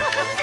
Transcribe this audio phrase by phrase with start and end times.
[0.00, 0.39] Thank you.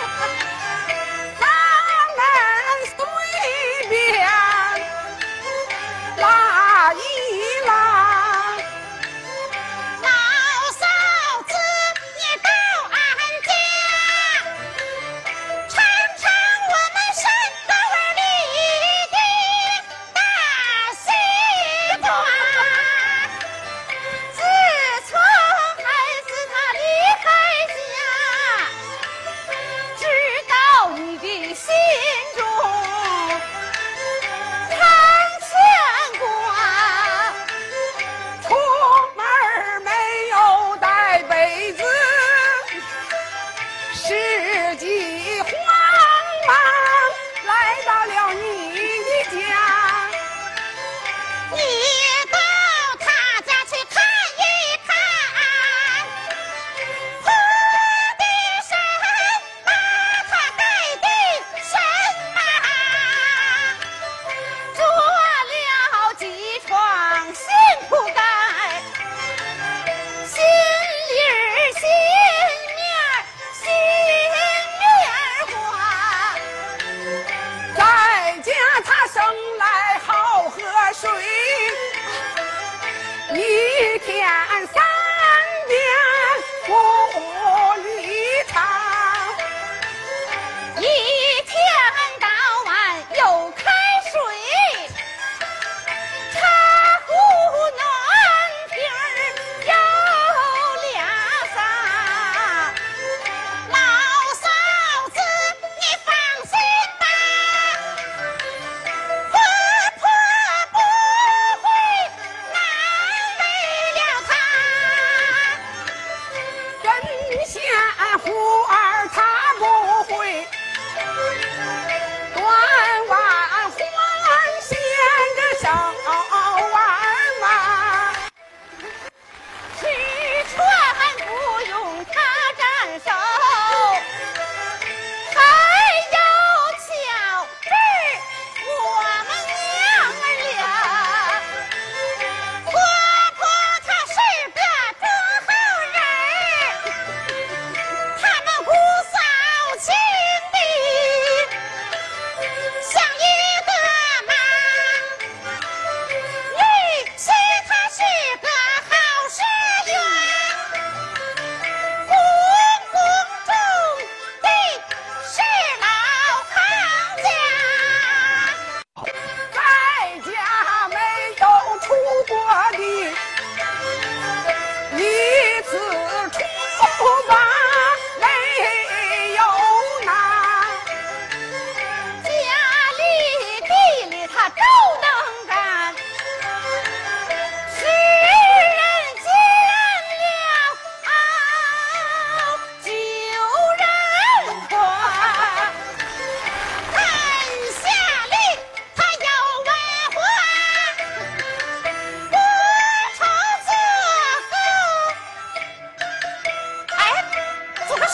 [84.46, 84.87] 愿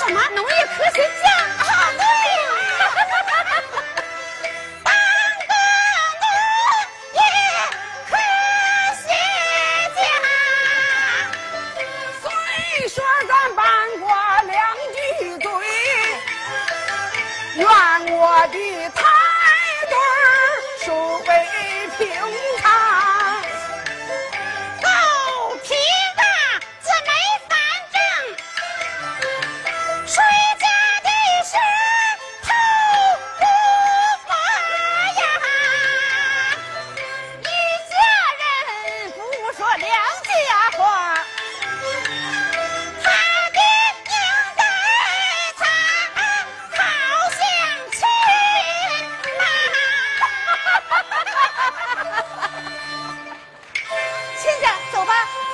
[0.08, 0.20] 什么？
[0.36, 1.02] 农业科学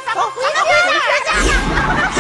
[0.06, 2.19] 咱们回家，回家呀！